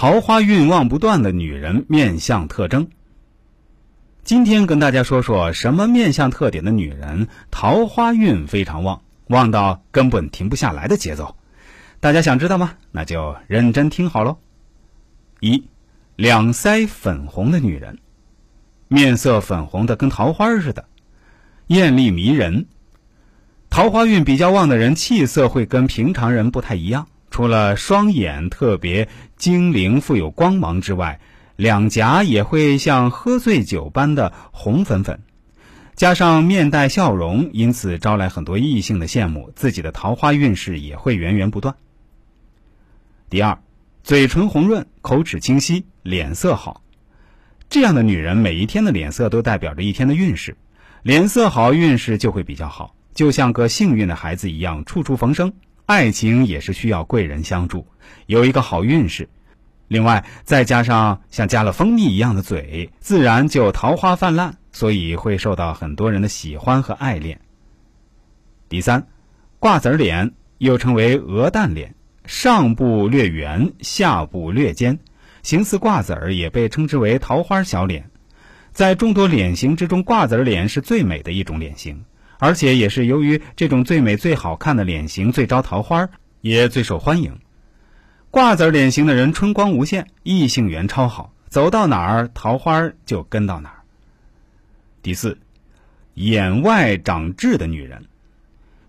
[0.00, 2.88] 桃花运旺不断的女人面相特征。
[4.22, 11.34] 今天跟大家说说什么面相特点的女人桃花运非常旺，旺到根本停不下来的节奏。
[11.98, 12.74] 大家想知道吗？
[12.92, 14.38] 那就认真听好喽。
[15.40, 15.64] 一，
[16.14, 17.98] 两腮粉红的女人，
[18.86, 20.84] 面色粉红的跟桃花似的，
[21.66, 22.66] 艳丽迷人。
[23.68, 27.08] 桃花运比较旺的人，气色会跟平常人不太一样。
[27.38, 31.20] 除了双眼特别精灵、富有光芒之外，
[31.54, 35.20] 两颊也会像喝醉酒般的红粉粉，
[35.94, 41.76] 加上面带笑容，因此招来很多异性的羡慕，自己的桃花运势也会源源不断。
[43.30, 43.60] 第二，
[44.02, 46.82] 嘴唇红润，口齿清晰，脸色好，
[47.70, 50.56] 这样的女人每一天的脸色都代表着一天的运势，
[51.04, 55.52] 脸色好，运势就会比较好，就像个幸运的孩子一样，处处逢生。
[55.88, 57.86] 爱情也是需要贵人相助，
[58.26, 59.30] 有一个好运势。
[59.86, 67.40] 另外，再加上像加了蜂蜜一样的嘴，自然就桃花泛滥，所以会受到很多人的喜欢和爱恋。
[68.68, 69.06] 第三，
[69.58, 71.94] 瓜子脸又称为鹅蛋脸，
[72.26, 74.98] 上部略圆，下部略尖，
[75.42, 78.10] 形似瓜子儿，也被称之为桃花小脸。
[78.72, 82.04] 在众多脸型之中，瓜子脸是最美的一种脸型。
[82.38, 86.08] 而且也是由于这种最美最好看的脸型最招桃花，
[86.40, 87.38] 也最受欢迎。
[88.30, 93.82] 瓜子脸型的人春光无限，异性缘超好，走到哪儿桃花就跟到哪儿。
[95.02, 95.38] 第四，
[96.14, 98.04] 眼外长痣的女人，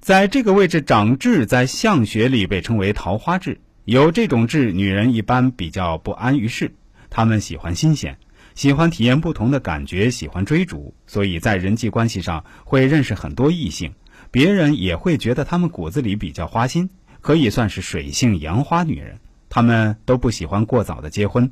[0.00, 3.60] 在这个位置长痣，在相学里被称为桃花痣。
[3.84, 6.74] 有这种痣，女人一般比较不安于世，
[7.10, 8.18] 她们喜欢新鲜。
[8.56, 13.92] 喜欢体验不同的感觉，喜欢追逐，所以在人际关系上会认识很多异性，
[14.30, 16.88] 别人也会觉得他们骨子里比较花心，
[17.20, 19.20] 可以算是水性杨花女人。
[19.50, 21.50] 他们都不喜欢过早的结婚，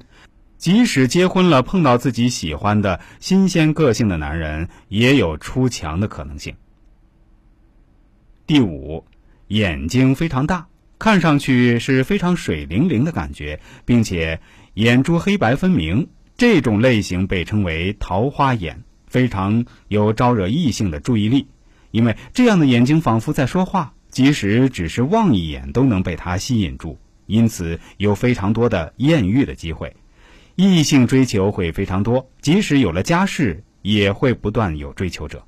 [0.57, 6.57] 即使结婚了，碰到自己喜欢的新鲜个性的男人，也有出墙的可能性。
[8.47, 9.05] 第五，
[9.49, 10.67] 眼睛非常大，
[10.99, 14.41] 看上去是非常水灵灵的感觉，并且
[14.73, 16.09] 眼珠黑白分明。
[16.37, 21.47] 这种类型被称为桃花眼，非常有招惹异性的注意力，
[21.93, 29.95] 因为这样的眼睛仿佛在说话，即使只是望一眼都能被他吸引住，因此有非常多的艳遇的机会，
[30.57, 35.47] 异性追求会非常多，即使有了家室，也会不断有追求者。